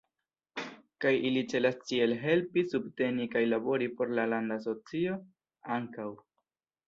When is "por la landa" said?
3.99-4.57